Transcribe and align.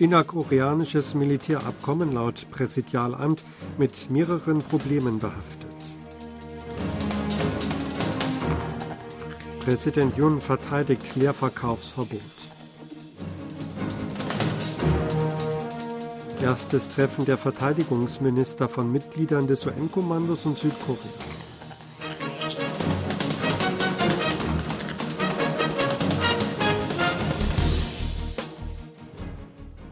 Innerkoreanisches 0.00 1.14
Militärabkommen 1.14 2.12
laut 2.12 2.50
Präsidialamt 2.50 3.42
mit 3.76 4.10
mehreren 4.10 4.62
Problemen 4.62 5.18
behaftet. 5.18 5.68
Präsident 9.62 10.16
Jun 10.16 10.40
verteidigt 10.40 11.16
Leerverkaufsverbot. 11.16 12.22
Erstes 16.40 16.88
Treffen 16.88 17.26
der 17.26 17.36
Verteidigungsminister 17.36 18.70
von 18.70 18.90
Mitgliedern 18.90 19.46
des 19.48 19.66
UN-Kommandos 19.66 20.46
und 20.46 20.56
Südkorea. 20.56 21.29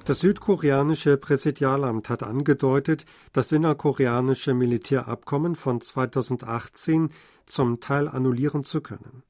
Das 0.08 0.20
südkoreanische 0.20 1.18
Präsidialamt 1.18 2.08
hat 2.08 2.22
angedeutet, 2.22 3.04
das 3.34 3.52
innerkoreanische 3.52 4.54
Militärabkommen 4.54 5.54
von 5.54 5.82
2018 5.82 7.10
zum 7.44 7.80
Teil 7.80 8.08
annullieren 8.08 8.64
zu 8.64 8.80
können. 8.80 9.22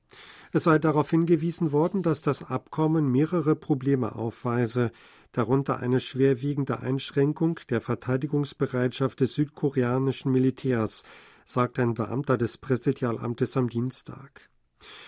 Es 0.53 0.63
sei 0.63 0.79
darauf 0.79 1.11
hingewiesen 1.11 1.73
worden, 1.73 2.05
dass 2.05 2.23
das 2.23 2.45
Abkommen 2.45 3.11
mehrere 3.11 3.57
Probleme 3.57 4.15
aufweise, 4.15 4.93
darunter 5.33 5.81
eine 5.81 5.99
schwerwiegende 5.99 6.79
Einschränkung 6.79 7.59
der 7.71 7.81
Verteidigungsbereitschaft 7.81 9.19
des 9.19 9.35
südkoreanischen 9.35 10.31
Militärs, 10.31 11.03
sagt 11.45 11.81
ein 11.81 11.95
Beamter 11.95 12.39
des 12.39 12.57
Präsidialamtes 12.57 13.57
am 13.57 13.69
Dienstag. 13.69 14.49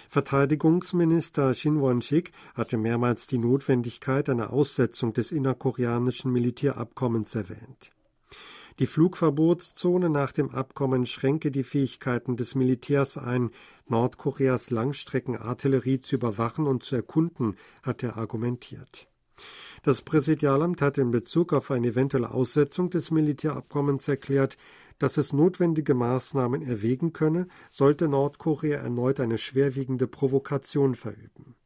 Verteidigungsminister 0.08 1.54
Shin 1.54 1.80
Won-sik 1.80 2.32
hatte 2.54 2.76
mehrmals 2.76 3.26
die 3.26 3.38
Notwendigkeit 3.38 4.28
einer 4.28 4.52
Aussetzung 4.52 5.12
des 5.12 5.32
innerkoreanischen 5.32 6.32
Militärabkommens 6.32 7.34
erwähnt. 7.34 7.92
Die 8.78 8.86
Flugverbotszone 8.86 10.08
nach 10.08 10.32
dem 10.32 10.50
Abkommen 10.50 11.04
schränke 11.04 11.50
die 11.50 11.64
Fähigkeiten 11.64 12.36
des 12.36 12.54
Militärs 12.54 13.18
ein, 13.18 13.50
Nordkoreas 13.88 14.70
Langstreckenartillerie 14.70 16.00
zu 16.00 16.16
überwachen 16.16 16.66
und 16.66 16.82
zu 16.82 16.96
erkunden, 16.96 17.56
hat 17.82 18.02
er 18.02 18.16
argumentiert. 18.16 19.06
Das 19.82 20.02
Präsidialamt 20.02 20.82
hat 20.82 20.98
in 20.98 21.10
Bezug 21.10 21.52
auf 21.52 21.70
eine 21.70 21.88
eventuelle 21.88 22.30
Aussetzung 22.30 22.90
des 22.90 23.10
Militärabkommens 23.10 24.08
erklärt, 24.08 24.56
dass 25.00 25.16
es 25.16 25.32
notwendige 25.32 25.94
Maßnahmen 25.94 26.62
erwägen 26.62 27.12
könne, 27.12 27.48
sollte 27.70 28.06
Nordkorea 28.06 28.78
erneut 28.78 29.18
eine 29.18 29.38
schwerwiegende 29.38 30.06
Provokation 30.06 30.94
verüben. 30.94 31.56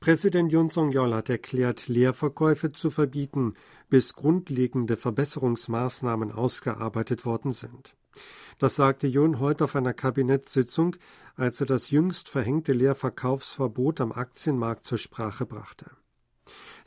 Präsident 0.00 0.52
Yoon 0.52 0.70
Song-yeol 0.70 1.12
hat 1.12 1.28
erklärt, 1.28 1.88
Leerverkäufe 1.88 2.70
zu 2.70 2.88
verbieten, 2.88 3.52
bis 3.90 4.14
grundlegende 4.14 4.96
Verbesserungsmaßnahmen 4.96 6.30
ausgearbeitet 6.30 7.26
worden 7.26 7.52
sind. 7.52 7.96
Das 8.60 8.76
sagte 8.76 9.08
Yoon 9.08 9.40
heute 9.40 9.64
auf 9.64 9.74
einer 9.74 9.94
Kabinettssitzung, 9.94 10.94
als 11.34 11.60
er 11.60 11.66
das 11.66 11.90
jüngst 11.90 12.28
verhängte 12.28 12.72
Leerverkaufsverbot 12.72 14.00
am 14.00 14.12
Aktienmarkt 14.12 14.86
zur 14.86 14.98
Sprache 14.98 15.44
brachte. 15.44 15.90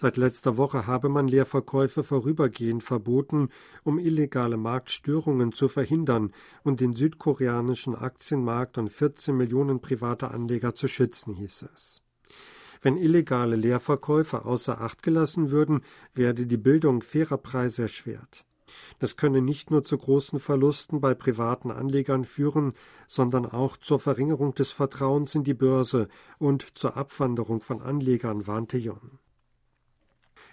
Seit 0.01 0.17
letzter 0.17 0.57
Woche 0.57 0.87
habe 0.87 1.09
man 1.09 1.27
Leerverkäufe 1.27 2.01
vorübergehend 2.01 2.83
verboten, 2.83 3.49
um 3.83 3.99
illegale 3.99 4.57
Marktstörungen 4.57 5.51
zu 5.51 5.67
verhindern 5.67 6.33
und 6.63 6.79
den 6.79 6.95
südkoreanischen 6.95 7.93
Aktienmarkt 7.93 8.79
und 8.79 8.89
14 8.89 9.37
Millionen 9.37 9.79
private 9.79 10.31
Anleger 10.31 10.73
zu 10.73 10.87
schützen, 10.87 11.35
hieß 11.35 11.67
es. 11.75 12.01
Wenn 12.81 12.97
illegale 12.97 13.55
Leerverkäufe 13.55 14.43
außer 14.43 14.81
Acht 14.81 15.03
gelassen 15.03 15.51
würden, 15.51 15.81
werde 16.15 16.47
die 16.47 16.57
Bildung 16.57 17.03
fairer 17.03 17.37
Preise 17.37 17.83
erschwert. 17.83 18.43
Das 18.97 19.17
könne 19.17 19.43
nicht 19.43 19.69
nur 19.69 19.83
zu 19.83 19.99
großen 19.99 20.39
Verlusten 20.39 20.99
bei 20.99 21.13
privaten 21.13 21.69
Anlegern 21.69 22.25
führen, 22.25 22.73
sondern 23.07 23.45
auch 23.45 23.77
zur 23.77 23.99
Verringerung 23.99 24.55
des 24.55 24.71
Vertrauens 24.71 25.35
in 25.35 25.43
die 25.43 25.53
Börse 25.53 26.07
und 26.39 26.75
zur 26.75 26.97
Abwanderung 26.97 27.61
von 27.61 27.83
Anlegern, 27.83 28.47
warnte 28.47 28.79
Jon. 28.79 29.19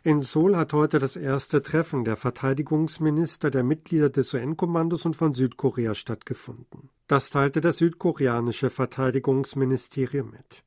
In 0.09 0.23
Seoul 0.23 0.57
hat 0.57 0.73
heute 0.73 1.01
das 1.01 1.17
erste 1.17 1.61
Treffen 1.61 2.03
der 2.03 2.17
Verteidigungsminister 2.17 3.51
der 3.51 3.63
Mitglieder 3.63 4.09
des 4.09 4.33
UN-Kommandos 4.33 5.05
und 5.05 5.17
von 5.17 5.35
Südkorea 5.35 5.95
stattgefunden. 5.95 6.89
Das 7.09 7.29
teilte 7.29 7.61
das 7.61 7.77
südkoreanische 7.77 8.71
Verteidigungsministerium 8.71 10.31
mit. 10.31 10.65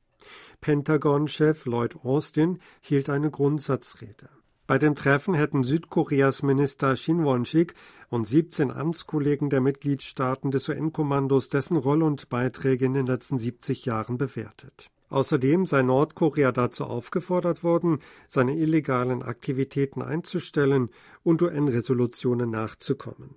Pentagon-Chef 0.60 1.64
Lloyd 1.64 1.96
Austin 2.04 2.60
hielt 2.82 3.10
eine 3.10 3.32
Grundsatzrede. 3.32 4.28
Bei 4.68 4.78
dem 4.78 4.94
Treffen 4.94 5.34
hätten 5.34 5.64
Südkoreas 5.64 6.44
Minister 6.44 6.94
Shin 6.94 7.24
Won-sik 7.24 7.74
und 8.10 8.28
17 8.28 8.70
Amtskollegen 8.70 9.50
der 9.50 9.60
Mitgliedstaaten 9.60 10.52
des 10.52 10.68
UN-Kommandos 10.68 11.48
dessen 11.48 11.76
Rolle 11.78 12.04
und 12.04 12.28
Beiträge 12.28 12.84
in 12.84 12.94
den 12.94 13.06
letzten 13.06 13.38
70 13.38 13.86
Jahren 13.86 14.18
bewertet. 14.18 14.92
Außerdem 15.12 15.66
sei 15.66 15.82
Nordkorea 15.82 16.52
dazu 16.52 16.84
aufgefordert 16.84 17.62
worden, 17.62 17.98
seine 18.28 18.56
illegalen 18.56 19.22
Aktivitäten 19.22 20.00
einzustellen 20.00 20.88
und 21.22 21.42
UN-Resolutionen 21.42 22.48
nachzukommen. 22.48 23.36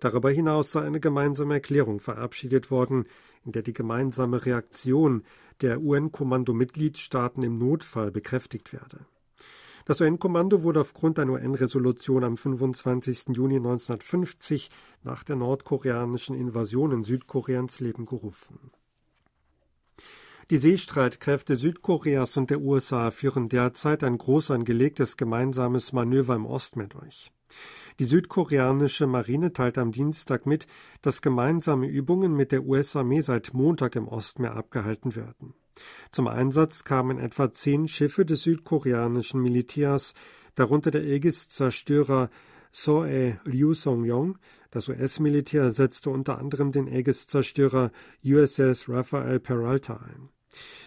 Darüber 0.00 0.32
hinaus 0.32 0.72
sei 0.72 0.80
eine 0.82 0.98
gemeinsame 0.98 1.54
Erklärung 1.54 2.00
verabschiedet 2.00 2.72
worden, 2.72 3.04
in 3.44 3.52
der 3.52 3.62
die 3.62 3.72
gemeinsame 3.72 4.44
Reaktion 4.44 5.22
der 5.60 5.80
UN-Kommando-Mitgliedstaaten 5.80 7.44
im 7.44 7.56
Notfall 7.56 8.10
bekräftigt 8.10 8.72
werde. 8.72 9.06
Das 9.84 10.00
UN-Kommando 10.00 10.64
wurde 10.64 10.80
aufgrund 10.80 11.20
einer 11.20 11.34
UN-Resolution 11.34 12.24
am 12.24 12.36
25. 12.36 13.28
Juni 13.28 13.58
1950 13.58 14.70
nach 15.04 15.22
der 15.22 15.36
nordkoreanischen 15.36 16.34
Invasion 16.34 16.90
in 16.90 17.04
Südkorea 17.04 17.60
ins 17.60 17.78
Leben 17.78 18.06
gerufen. 18.06 18.72
Die 20.52 20.58
Seestreitkräfte 20.58 21.56
Südkoreas 21.56 22.36
und 22.36 22.50
der 22.50 22.60
USA 22.60 23.10
führen 23.10 23.48
derzeit 23.48 24.04
ein 24.04 24.18
groß 24.18 24.50
angelegtes 24.50 25.16
gemeinsames 25.16 25.94
Manöver 25.94 26.34
im 26.34 26.44
Ostmeer 26.44 26.88
durch. 26.88 27.32
Die 27.98 28.04
südkoreanische 28.04 29.06
Marine 29.06 29.54
teilt 29.54 29.78
am 29.78 29.92
Dienstag 29.92 30.44
mit, 30.44 30.66
dass 31.00 31.22
gemeinsame 31.22 31.86
Übungen 31.86 32.36
mit 32.36 32.52
der 32.52 32.64
US-Armee 32.64 33.22
seit 33.22 33.54
Montag 33.54 33.96
im 33.96 34.06
Ostmeer 34.06 34.54
abgehalten 34.54 35.16
werden. 35.16 35.54
Zum 36.10 36.26
Einsatz 36.26 36.84
kamen 36.84 37.18
etwa 37.18 37.50
zehn 37.50 37.88
Schiffe 37.88 38.26
des 38.26 38.42
südkoreanischen 38.42 39.40
Militärs, 39.40 40.12
darunter 40.54 40.90
der 40.90 41.00
Aegis-Zerstörer 41.00 42.28
Soe 42.72 43.40
Ryu 43.46 43.72
Song-yong. 43.72 44.36
Das 44.70 44.90
US-Militär 44.90 45.70
setzte 45.70 46.10
unter 46.10 46.38
anderem 46.38 46.72
den 46.72 46.88
Aegis-Zerstörer 46.88 47.90
USS 48.22 48.90
Rafael 48.90 49.40
Peralta 49.40 49.96
ein. 49.96 50.28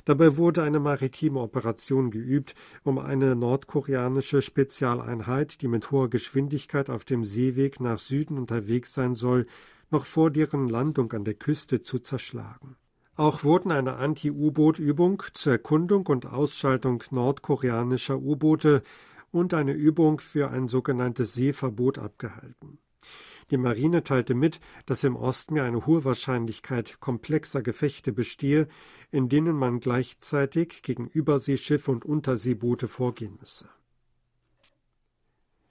Dabei 0.06 0.38
wurde 0.38 0.64
eine 0.64 0.80
maritime 0.80 1.40
Operation 1.40 2.12
geübt, 2.12 2.56
um 2.84 3.00
eine 3.00 3.36
nordkoreanische 3.36 4.42
Spezialeinheit, 4.42 5.62
die 5.62 5.68
mit 5.68 5.92
hoher 5.92 6.10
Geschwindigkeit 6.10 6.90
auf 6.90 7.06
dem 7.06 7.26
Seeweg 7.26 7.80
nach 7.80 7.98
Süden 7.98 8.38
unterwegs 8.38 8.94
sein 8.94 9.16
soll, 9.16 9.48
noch 9.90 10.06
vor 10.06 10.32
deren 10.32 10.70
Landung 10.70 11.12
an 11.14 11.26
der 11.26 11.36
Küste 11.36 11.82
zu 11.82 12.00
zerschlagen. 12.00 12.76
Auch 13.16 13.44
wurden 13.44 13.72
eine 13.72 13.96
Anti-U-Boot-Übung 13.96 15.24
zur 15.34 15.54
Erkundung 15.54 16.06
und 16.08 16.26
Ausschaltung 16.26 17.02
nordkoreanischer 17.12 18.18
U-Boote 18.18 18.84
und 19.32 19.54
eine 19.54 19.72
Übung 19.72 20.20
für 20.20 20.52
ein 20.52 20.68
sogenanntes 20.68 21.34
Seeverbot 21.34 21.98
abgehalten. 21.98 22.80
Die 23.52 23.58
Marine 23.58 24.04
teilte 24.04 24.34
mit, 24.34 24.60
dass 24.86 25.04
im 25.04 25.16
Ostmeer 25.16 25.66
eine 25.66 25.86
hohe 25.86 26.04
Wahrscheinlichkeit 26.04 27.00
komplexer 27.00 27.62
Gefechte 27.62 28.12
bestehe, 28.12 28.68
in 29.12 29.30
denen 29.30 29.56
man 29.56 29.80
gleichzeitig 29.80 30.82
gegen 30.82 31.08
Überseeschiffe 31.08 31.92
und 31.92 32.06
Unterseeboote 32.06 32.88
vorgehen 32.88 33.38
müsse. 33.40 33.70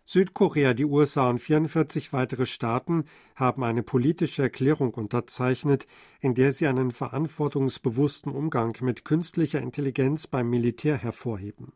Südkorea, 0.07 0.75
die 0.75 0.85
USA 0.85 1.31
und 1.31 1.39
44 1.39 2.13
weitere 2.13 2.47
Staaten 2.47 3.05
haben 3.35 3.65
eine 3.65 3.83
politische 3.83 4.43
Erklärung 4.43 4.93
unterzeichnet, 4.93 5.87
in 6.21 6.35
der 6.35 6.53
sie 6.53 6.67
einen 6.67 6.91
verantwortungsbewussten 6.91 8.31
Umgang 8.31 8.77
mit 8.83 9.05
künstlicher 9.05 9.63
Intelligenz 9.63 10.27
beim 10.27 10.51
Militär 10.51 10.99
hervorheben. 10.99 11.73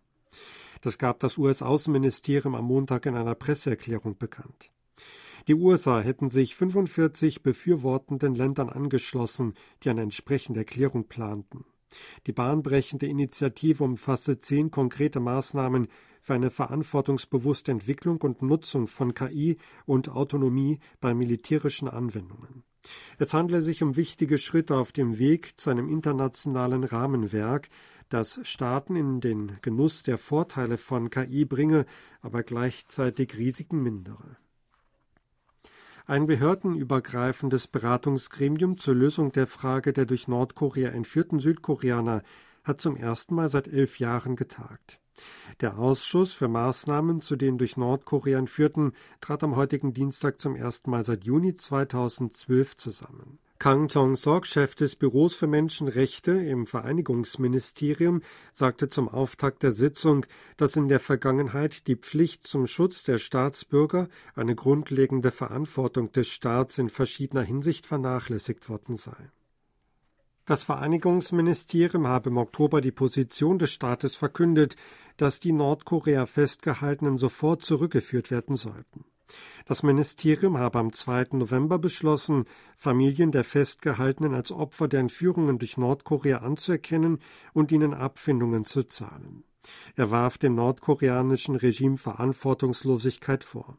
Das 0.82 0.98
gab 0.98 1.20
das 1.20 1.38
US-Außenministerium 1.38 2.54
am 2.54 2.66
Montag 2.66 3.06
in 3.06 3.16
einer 3.16 3.34
Presseerklärung 3.34 4.16
bekannt. 4.18 4.70
Die 5.48 5.54
USA 5.54 6.00
hätten 6.00 6.28
sich 6.28 6.54
45 6.54 7.42
befürwortenden 7.42 8.34
Ländern 8.34 8.68
angeschlossen, 8.68 9.54
die 9.82 9.88
eine 9.88 10.02
entsprechende 10.02 10.60
Erklärung 10.60 11.08
planten. 11.08 11.64
Die 12.26 12.32
bahnbrechende 12.32 13.06
Initiative 13.06 13.82
umfasste 13.82 14.38
zehn 14.38 14.70
konkrete 14.70 15.20
Maßnahmen 15.20 15.88
für 16.20 16.34
eine 16.34 16.50
verantwortungsbewusste 16.50 17.72
Entwicklung 17.72 18.20
und 18.20 18.42
Nutzung 18.42 18.88
von 18.88 19.14
KI 19.14 19.56
und 19.86 20.10
Autonomie 20.10 20.80
bei 21.00 21.14
militärischen 21.14 21.88
Anwendungen. 21.88 22.62
Es 23.16 23.32
handle 23.32 23.62
sich 23.62 23.82
um 23.82 23.96
wichtige 23.96 24.36
Schritte 24.36 24.76
auf 24.76 24.92
dem 24.92 25.18
Weg 25.18 25.58
zu 25.58 25.70
einem 25.70 25.88
internationalen 25.88 26.84
Rahmenwerk, 26.84 27.70
das 28.10 28.38
Staaten 28.42 28.96
in 28.96 29.22
den 29.22 29.56
Genuss 29.62 30.02
der 30.02 30.18
Vorteile 30.18 30.76
von 30.76 31.08
KI 31.08 31.46
bringe, 31.46 31.86
aber 32.20 32.42
gleichzeitig 32.42 33.38
Risiken 33.38 33.82
mindere. 33.82 34.36
Ein 36.08 36.26
behördenübergreifendes 36.26 37.66
Beratungsgremium 37.66 38.78
zur 38.78 38.94
Lösung 38.94 39.30
der 39.30 39.46
Frage 39.46 39.92
der 39.92 40.06
durch 40.06 40.26
Nordkorea 40.26 40.88
entführten 40.88 41.38
Südkoreaner 41.38 42.22
hat 42.64 42.80
zum 42.80 42.96
ersten 42.96 43.34
Mal 43.34 43.50
seit 43.50 43.68
elf 43.68 43.98
Jahren 43.98 44.34
getagt. 44.34 45.00
Der 45.60 45.76
Ausschuss 45.76 46.32
für 46.32 46.48
Maßnahmen 46.48 47.20
zu 47.20 47.36
den 47.36 47.58
durch 47.58 47.76
Nordkorea 47.76 48.38
entführten 48.38 48.92
trat 49.20 49.44
am 49.44 49.54
heutigen 49.54 49.92
Dienstag 49.92 50.40
zum 50.40 50.56
ersten 50.56 50.90
Mal 50.90 51.04
seit 51.04 51.24
Juni 51.24 51.52
2012 51.52 52.78
zusammen. 52.78 53.38
Kang 53.60 53.88
Tong-sok, 53.88 54.46
Chef 54.46 54.76
des 54.76 54.94
Büros 54.94 55.34
für 55.34 55.48
Menschenrechte 55.48 56.30
im 56.30 56.64
Vereinigungsministerium, 56.64 58.22
sagte 58.52 58.88
zum 58.88 59.08
Auftakt 59.08 59.64
der 59.64 59.72
Sitzung, 59.72 60.26
dass 60.56 60.76
in 60.76 60.86
der 60.86 61.00
Vergangenheit 61.00 61.88
die 61.88 61.96
Pflicht 61.96 62.46
zum 62.46 62.68
Schutz 62.68 63.02
der 63.02 63.18
Staatsbürger, 63.18 64.08
eine 64.36 64.54
grundlegende 64.54 65.32
Verantwortung 65.32 66.12
des 66.12 66.28
Staats 66.28 66.78
in 66.78 66.88
verschiedener 66.88 67.42
Hinsicht 67.42 67.84
vernachlässigt 67.84 68.68
worden 68.68 68.94
sei. 68.94 69.16
Das 70.44 70.62
Vereinigungsministerium 70.62 72.06
habe 72.06 72.30
im 72.30 72.36
Oktober 72.36 72.80
die 72.80 72.92
Position 72.92 73.58
des 73.58 73.72
Staates 73.72 74.14
verkündet, 74.14 74.76
dass 75.16 75.40
die 75.40 75.52
Nordkorea 75.52 76.26
festgehaltenen 76.26 77.18
sofort 77.18 77.64
zurückgeführt 77.64 78.30
werden 78.30 78.54
sollten. 78.54 79.04
Das 79.66 79.82
Ministerium 79.82 80.58
habe 80.58 80.78
am 80.78 80.92
2. 80.92 81.26
November 81.32 81.78
beschlossen, 81.78 82.44
Familien 82.76 83.30
der 83.30 83.44
Festgehaltenen 83.44 84.34
als 84.34 84.50
Opfer 84.50 84.88
der 84.88 85.00
Entführungen 85.00 85.58
durch 85.58 85.76
Nordkorea 85.76 86.38
anzuerkennen 86.38 87.18
und 87.52 87.72
ihnen 87.72 87.94
Abfindungen 87.94 88.64
zu 88.64 88.82
zahlen. 88.84 89.44
Er 89.96 90.10
warf 90.10 90.38
dem 90.38 90.54
nordkoreanischen 90.54 91.56
Regime 91.56 91.98
Verantwortungslosigkeit 91.98 93.44
vor. 93.44 93.78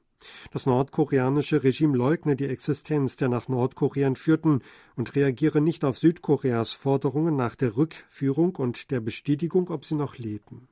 Das 0.51 0.66
nordkoreanische 0.66 1.63
Regime 1.63 1.98
leugne 1.98 2.36
die 2.36 2.48
Existenz 2.48 3.16
der 3.16 3.30
nach 3.30 3.48
Nordkorea 3.48 4.06
entführten 4.07 4.62
und 4.96 5.16
reagiere 5.16 5.62
nicht 5.62 5.86
auf 5.86 5.98
Südkoreas 5.98 6.74
Forderungen 6.74 7.36
nach 7.36 7.56
der 7.56 7.78
Rückführung 7.78 8.56
und 8.56 8.92
der 8.92 9.00
Bestätigung, 9.00 9.69
ob 9.69 9.86
sie 9.86 9.96
noch 9.96 10.18
leben. 10.18 10.68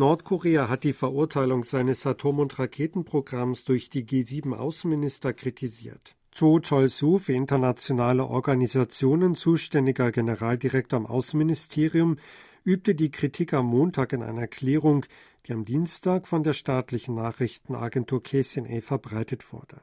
Nordkorea 0.00 0.70
hat 0.70 0.84
die 0.84 0.94
Verurteilung 0.94 1.62
seines 1.62 2.06
Atom- 2.06 2.38
und 2.38 2.58
Raketenprogramms 2.58 3.64
durch 3.64 3.90
die 3.90 4.06
G7-Außenminister 4.06 5.34
kritisiert. 5.34 6.16
Cho 6.34 6.58
Chol-su, 6.58 7.18
für 7.18 7.34
internationale 7.34 8.24
Organisationen 8.24 9.34
zuständiger 9.34 10.10
Generaldirektor 10.10 10.96
am 10.96 11.04
Außenministerium, 11.04 12.16
übte 12.64 12.94
die 12.94 13.10
Kritik 13.10 13.52
am 13.52 13.66
Montag 13.66 14.14
in 14.14 14.22
einer 14.22 14.40
Erklärung, 14.40 15.04
die 15.46 15.52
am 15.52 15.66
Dienstag 15.66 16.26
von 16.26 16.44
der 16.44 16.54
staatlichen 16.54 17.14
Nachrichtenagentur 17.16 18.22
KCNA 18.22 18.80
verbreitet 18.80 19.52
wurde. 19.52 19.82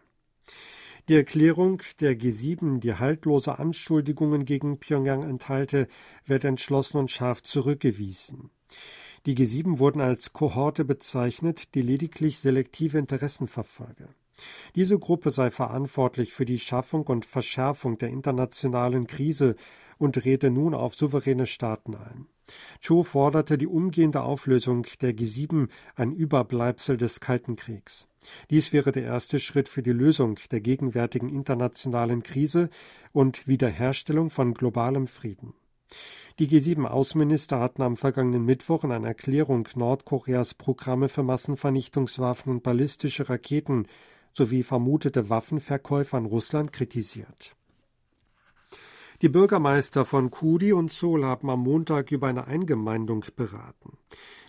Die 1.09 1.15
Erklärung 1.15 1.83
der 1.99 2.17
G7, 2.17 2.79
die 2.79 2.95
haltlose 2.95 3.59
Anschuldigungen 3.59 4.45
gegen 4.45 4.79
Pyongyang 4.79 5.21
enthalte, 5.21 5.87
wird 6.25 6.43
entschlossen 6.43 6.97
und 6.97 7.11
scharf 7.11 7.43
zurückgewiesen. 7.43 8.49
Die 9.25 9.35
G7 9.35 9.79
wurden 9.79 10.01
als 10.01 10.33
Kohorte 10.33 10.85
bezeichnet, 10.85 11.73
die 11.75 11.81
lediglich 11.81 12.39
selektive 12.39 12.97
Interessen 12.97 13.47
verfolge. 13.47 14.09
Diese 14.75 14.99
Gruppe 14.99 15.31
sei 15.31 15.49
verantwortlich 15.51 16.33
für 16.33 16.45
die 16.45 16.59
Schaffung 16.59 17.03
und 17.07 17.25
Verschärfung 17.25 17.97
der 17.97 18.09
internationalen 18.09 19.07
Krise 19.07 19.55
und 19.97 20.23
rede 20.25 20.51
nun 20.51 20.73
auf 20.73 20.95
souveräne 20.95 21.47
Staaten 21.47 21.95
ein. 21.95 22.27
Cho 22.79 23.03
forderte 23.03 23.57
die 23.57 23.67
umgehende 23.67 24.21
Auflösung 24.21 24.85
der 25.01 25.13
G7, 25.13 25.69
ein 25.95 26.13
Überbleibsel 26.13 26.95
des 26.95 27.19
Kalten 27.19 27.55
Kriegs. 27.55 28.07
Dies 28.49 28.71
wäre 28.73 28.91
der 28.91 29.03
erste 29.03 29.39
Schritt 29.39 29.69
für 29.69 29.83
die 29.83 29.91
Lösung 29.91 30.39
der 30.51 30.61
gegenwärtigen 30.61 31.29
internationalen 31.29 32.23
Krise 32.23 32.69
und 33.11 33.47
Wiederherstellung 33.47 34.29
von 34.29 34.53
globalem 34.53 35.07
Frieden. 35.07 35.53
Die 36.39 36.47
G7-Außenminister 36.47 37.59
hatten 37.59 37.81
am 37.81 37.97
vergangenen 37.97 38.45
Mittwoch 38.45 38.83
in 38.83 38.91
einer 38.91 39.07
Erklärung 39.07 39.67
Nordkoreas 39.73 40.53
Programme 40.53 41.09
für 41.09 41.23
Massenvernichtungswaffen 41.23 42.51
und 42.51 42.61
ballistische 42.61 43.27
Raketen 43.27 43.87
sowie 44.33 44.61
vermutete 44.61 45.31
Waffenverkäufe 45.31 46.15
an 46.15 46.25
Russland 46.25 46.71
kritisiert. 46.71 47.55
Die 49.23 49.29
Bürgermeister 49.29 50.05
von 50.05 50.29
Kudi 50.29 50.73
und 50.73 50.91
Seoul 50.91 51.25
haben 51.25 51.49
am 51.49 51.61
Montag 51.61 52.11
über 52.11 52.27
eine 52.27 52.45
Eingemeindung 52.45 53.25
beraten. 53.35 53.97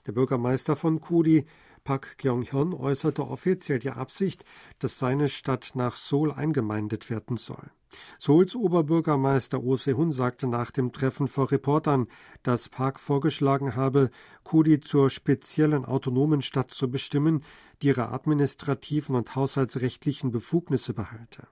Der 0.06 0.12
Bürgermeister 0.12 0.76
von 0.76 1.00
Kudi, 1.00 1.46
Park 1.88 2.18
Kyung-hyun, 2.18 2.74
äußerte 2.74 3.26
offiziell 3.26 3.78
die 3.78 3.88
Absicht, 3.88 4.44
dass 4.78 4.98
seine 4.98 5.26
Stadt 5.30 5.70
nach 5.72 5.96
Seoul 5.96 6.32
eingemeindet 6.32 7.08
werden 7.08 7.38
soll. 7.38 7.70
Seouls 8.18 8.54
Oberbürgermeister 8.54 9.62
Oh 9.62 9.74
Se-hun 9.74 10.12
sagte 10.12 10.48
nach 10.48 10.70
dem 10.70 10.92
Treffen 10.92 11.28
vor 11.28 11.50
Reportern, 11.50 12.08
dass 12.42 12.68
Park 12.68 13.00
vorgeschlagen 13.00 13.74
habe, 13.74 14.10
Kudi 14.44 14.80
zur 14.80 15.08
speziellen 15.08 15.86
autonomen 15.86 16.42
Stadt 16.42 16.72
zu 16.72 16.90
bestimmen, 16.90 17.42
die 17.80 17.86
ihre 17.86 18.12
administrativen 18.12 19.16
und 19.16 19.34
haushaltsrechtlichen 19.34 20.30
Befugnisse 20.30 20.92
behalte. 20.92 21.48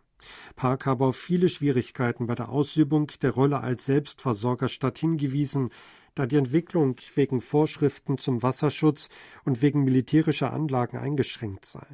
Park 0.54 0.84
habe 0.84 1.06
auf 1.06 1.16
viele 1.16 1.48
Schwierigkeiten 1.48 2.26
bei 2.26 2.34
der 2.34 2.50
Ausübung 2.50 3.10
der 3.22 3.30
Rolle 3.30 3.60
als 3.60 3.86
Selbstversorgerstadt 3.86 4.98
hingewiesen, 4.98 5.70
da 6.16 6.26
die 6.26 6.36
Entwicklung 6.36 6.96
wegen 7.14 7.40
Vorschriften 7.40 8.18
zum 8.18 8.42
Wasserschutz 8.42 9.08
und 9.44 9.62
wegen 9.62 9.84
militärischer 9.84 10.52
Anlagen 10.52 10.96
eingeschränkt 10.96 11.64
sei. 11.64 11.86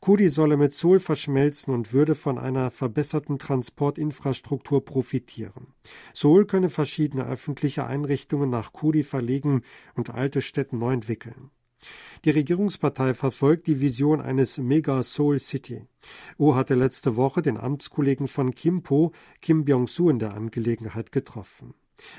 Kudi 0.00 0.28
solle 0.28 0.56
mit 0.56 0.72
Seoul 0.72 1.00
verschmelzen 1.00 1.74
und 1.74 1.92
würde 1.92 2.14
von 2.14 2.38
einer 2.38 2.70
verbesserten 2.70 3.40
Transportinfrastruktur 3.40 4.84
profitieren. 4.84 5.74
Seoul 6.14 6.46
könne 6.46 6.70
verschiedene 6.70 7.26
öffentliche 7.26 7.84
Einrichtungen 7.84 8.48
nach 8.48 8.72
Kudi 8.72 9.02
verlegen 9.02 9.62
und 9.94 10.10
alte 10.10 10.40
Städte 10.40 10.76
neu 10.76 10.92
entwickeln. 10.92 11.50
Die 12.24 12.30
Regierungspartei 12.30 13.14
verfolgt 13.14 13.66
die 13.66 13.80
Vision 13.80 14.20
eines 14.20 14.58
Mega 14.58 15.02
Seoul 15.02 15.38
City. 15.38 15.86
Oh 16.36 16.54
hatte 16.54 16.74
letzte 16.74 17.16
Woche 17.16 17.42
den 17.42 17.56
Amtskollegen 17.56 18.28
von 18.28 18.54
Kimpo, 18.54 19.12
Kim 19.40 19.64
Byung-su, 19.64 20.10
in 20.10 20.18
der 20.18 20.34
Angelegenheit 20.34 21.12
getroffen. 21.12 21.74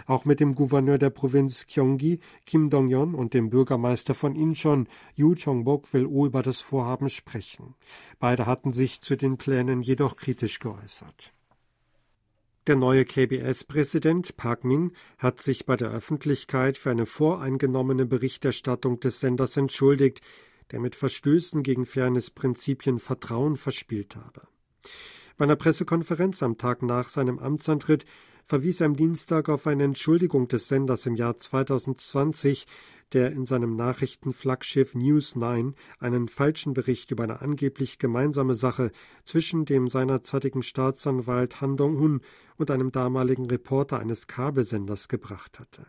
Auch 0.05 0.25
mit 0.25 0.39
dem 0.39 0.56
Gouverneur 0.56 0.97
der 0.97 1.09
Provinz 1.09 1.68
Gyeonggi, 1.68 2.19
Kim 2.45 2.69
Dong-yeon, 2.69 3.15
und 3.15 3.33
dem 3.33 3.49
Bürgermeister 3.49 4.13
von 4.13 4.35
Incheon, 4.35 4.87
Yu 5.15 5.35
Chong-bok, 5.35 5.94
will 5.94 6.06
O 6.06 6.25
über 6.25 6.44
das 6.44 6.61
Vorhaben 6.61 7.09
sprechen. 7.09 7.75
Beide 8.19 8.45
hatten 8.45 8.71
sich 8.71 9.01
zu 9.01 9.15
den 9.15 9.37
Plänen 9.37 9.81
jedoch 9.81 10.15
kritisch 10.15 10.59
geäußert. 10.59 11.33
Der 12.68 12.75
neue 12.75 13.04
KBS-Präsident 13.04 14.37
Park 14.37 14.63
Min 14.63 14.92
hat 15.18 15.42
sich 15.42 15.65
bei 15.65 15.75
der 15.75 15.89
Öffentlichkeit 15.89 16.77
für 16.77 16.92
eine 16.92 17.07
voreingenommene 17.07 18.06
Berichterstattung 18.06 18.99
des 18.99 19.19
Senders 19.21 19.57
entschuldigt, 19.57 20.21
der 20.71 20.80
mit 20.80 20.95
Verstößen 20.95 21.63
gegen 21.63 21.87
Fairnessprinzipien 21.87 22.99
Vertrauen 22.99 23.57
verspielt 23.57 24.15
habe. 24.15 24.42
Bei 25.37 25.45
einer 25.45 25.56
Pressekonferenz 25.56 26.44
am 26.44 26.57
Tag 26.57 26.83
nach 26.83 27.09
seinem 27.09 27.39
Amtsantritt 27.39 28.06
verwies 28.49 28.81
am 28.81 28.95
Dienstag 28.95 29.47
auf 29.47 29.68
eine 29.68 29.83
Entschuldigung 29.83 30.47
des 30.47 30.68
Senders 30.68 31.06
im 31.06 31.13
Jahr 31.15 31.37
2020, 31.37 32.65
der 33.13 33.31
in 33.31 33.45
seinem 33.45 33.75
Nachrichtenflaggschiff 33.75 34.95
News 34.95 35.35
9 35.35 35.75
einen 35.99 36.27
falschen 36.27 36.73
Bericht 36.73 37.11
über 37.11 37.25
eine 37.25 37.41
angeblich 37.41 37.99
gemeinsame 37.99 38.56
Sache 38.56 38.89
zwischen 39.23 39.65
dem 39.65 39.87
seinerzeitigen 39.87 40.63
Staatsanwalt 40.63 41.61
Han 41.61 41.77
Dong-hun 41.77 42.21
und 42.57 42.71
einem 42.71 42.91
damaligen 42.91 43.45
Reporter 43.45 43.99
eines 43.99 44.25
Kabelsenders 44.25 45.09
gebracht 45.09 45.59
hatte. 45.59 45.85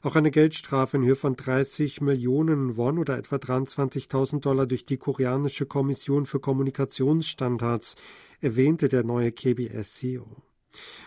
Auch 0.00 0.16
eine 0.16 0.30
Geldstrafe 0.30 0.96
in 0.96 1.04
Höhe 1.04 1.16
von 1.16 1.36
30 1.36 2.00
Millionen 2.00 2.78
Won 2.78 2.98
oder 2.98 3.18
etwa 3.18 3.36
23.000 3.36 4.40
Dollar 4.40 4.66
durch 4.66 4.86
die 4.86 4.96
koreanische 4.96 5.66
Kommission 5.66 6.24
für 6.24 6.40
Kommunikationsstandards 6.40 7.96
erwähnte 8.40 8.88
der 8.88 9.04
neue 9.04 9.32
KBS-CEO. 9.32 10.42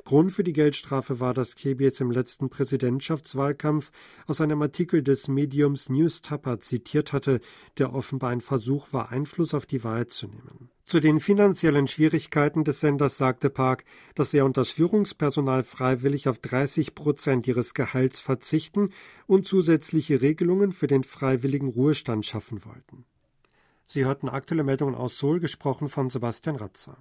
Grund 0.05 0.31
für 0.31 0.43
die 0.43 0.53
Geldstrafe 0.53 1.19
war, 1.19 1.33
dass 1.33 1.55
Kebis 1.55 1.99
im 1.99 2.11
letzten 2.11 2.49
Präsidentschaftswahlkampf 2.49 3.91
aus 4.25 4.41
einem 4.41 4.61
Artikel 4.61 5.03
des 5.03 5.27
Mediums 5.27 5.89
News 5.89 6.21
Tapper 6.21 6.59
zitiert 6.59 7.13
hatte, 7.13 7.39
der 7.77 7.93
offenbar 7.93 8.31
ein 8.31 8.41
Versuch 8.41 8.93
war, 8.93 9.11
Einfluss 9.11 9.53
auf 9.53 9.65
die 9.65 9.83
Wahl 9.83 10.07
zu 10.07 10.27
nehmen. 10.27 10.69
Zu 10.87 11.01
den 11.01 11.19
finanziellen 11.19 11.89
Schwierigkeiten 11.89 12.63
des 12.63 12.79
Senders 12.79 13.17
sagte 13.17 13.49
Park, 13.49 13.83
dass 14.15 14.33
er 14.33 14.45
und 14.45 14.55
das 14.55 14.69
Führungspersonal 14.69 15.65
freiwillig 15.65 16.29
auf 16.29 16.39
30 16.39 16.95
Prozent 16.95 17.45
ihres 17.45 17.73
Gehalts 17.73 18.21
verzichten 18.21 18.91
und 19.25 19.45
zusätzliche 19.45 20.21
Regelungen 20.21 20.71
für 20.71 20.87
den 20.87 21.03
freiwilligen 21.03 21.67
Ruhestand 21.67 22.25
schaffen 22.25 22.63
wollten. 22.63 23.03
Sie 23.83 24.05
hörten 24.05 24.29
aktuelle 24.29 24.63
Meldungen 24.63 24.95
aus 24.95 25.17
Seoul, 25.17 25.41
gesprochen 25.41 25.89
von 25.89 26.09
Sebastian 26.09 26.55
Ratzer. 26.55 26.97